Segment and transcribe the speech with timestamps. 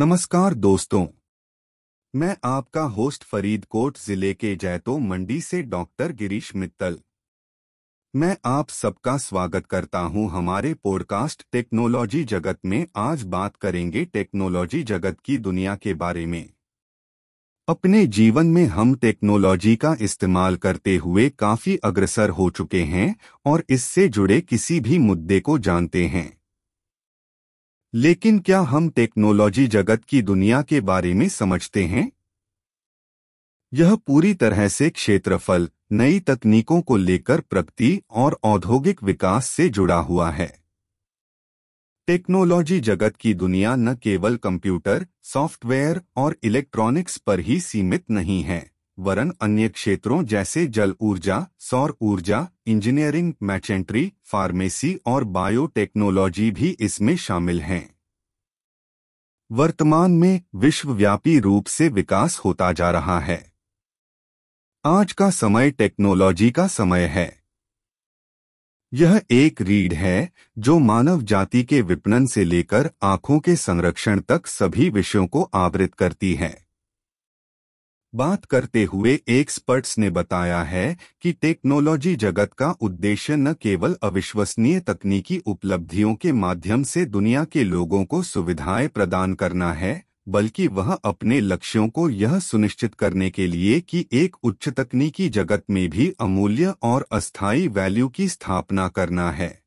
[0.00, 1.06] नमस्कार दोस्तों।
[2.14, 6.98] मैं आपका होस्ट फरीदकोट ज़िले के जैतो मंडी से डॉक्टर गिरीश मित्तल।
[8.16, 14.82] मैं आप सबका स्वागत करता हूँ हमारे पॉडकास्ट टेक्नोलॉजी जगत में। आज बात करेंगे टेक्नोलॉजी
[14.82, 16.50] जगत की दुनिया के बारे में।
[17.68, 23.64] अपने जीवन में हम टेक्नोलॉजी का इस्तेमाल करते हुए काफ़ी अग्रसर हो चुके हैं और
[23.70, 26.39] इससे जुड़े किसी भी मुद्दे को जानते हैं।
[27.94, 32.12] लेकिन क्या हम टेक्नोलॉजी जगत की दुनिया के बारे में समझते हैं?
[33.74, 39.96] यह पूरी तरह से क्षेत्रफल, नई तकनीकों को लेकर प्रगति और औद्योगिक विकास से जुड़ा
[39.96, 40.60] हुआ है।
[42.06, 48.70] टेक्नोलॉजी जगत की दुनिया न केवल कंप्यूटर, सॉफ्टवेयर और इलेक्ट्रॉनिक्स पर ही सीमित नहीं है।
[49.00, 57.16] वरन अन्य क्षेत्रों जैसे जल ऊर्जा, सौर ऊर्जा, इंजीनियरिंग मैचेंट्री फार्मेसी और बायोटेक्नोलॉजी भी इसमें
[57.16, 57.94] शामिल हैं।
[59.52, 63.52] वर्तमान में विश्वव्यापी रूप से विकास होता जा रहा है।
[64.84, 67.42] आज का समय टेक्नोलॉजी का समय है।
[68.94, 74.46] यह एक रीढ़ है जो मानव जाति के विपणन से लेकर आँखों के संरक्षण तक
[74.46, 76.69] सभी विषयों को आवृत करती है।
[78.14, 84.80] बात करते हुए एक्सपर्ट्स ने बताया है कि टेक्नोलॉजी जगत का उद्देश्य न केवल अविश्वसनीय
[84.80, 90.92] तकनीकी उपलब्धियों के माध्यम से दुनिया के लोगों को सुविधाएँ प्रदान करना है, बल्कि वह
[90.92, 96.14] अपने लक्ष्यों को यह सुनिश्चित करने के लिए कि एक उच्च तकनीकी जगत में भी
[96.20, 99.59] अमूल्य और अस्थायी वैल्यू की स्थापना करना है।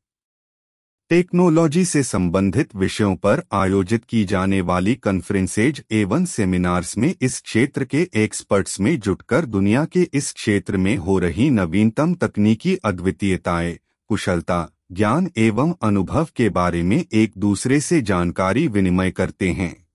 [1.10, 7.84] टेक्नोलॉजी से संबंधित विषयों पर आयोजित की जाने वाली कॉन्फ्रेंसेज एवं सेमिनार्स में इस क्षेत्र
[7.84, 14.68] के एक्सपर्ट्स में जुटकर दुनिया के इस क्षेत्र में हो रही नवीनतम तकनीकी अद्वितीयताएँ, कुशलता,
[14.92, 19.86] ज्ञान एवं अनुभव के बारे में एक दूसरे से जानकारी विनिमय करते हैं।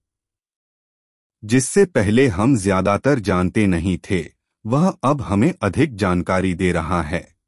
[1.44, 4.26] जिससे पहले हम ज़्यादातर जानते नहीं थे,
[4.66, 7.39] वह अब हमें अधिक जानकारी दे रहा है।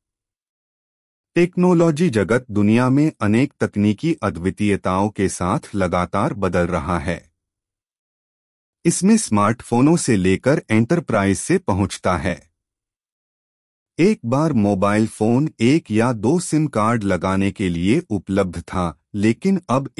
[1.35, 7.31] टेक्नोलॉजी जगत दुनिया में अनेक तकनीकी अद्वितीयताओं के साथ लगातार बदल रहा है।
[8.85, 12.51] इसमें स्मार्टफोनों से लेकर एंटरप्राइज से पहुँचता है।
[13.99, 19.61] एक बार मोबाइल फ़ोन, एक या दो सिम कार्ड लगाने के लिए उपलब्ध था, लेकिन
[19.69, 19.89] अब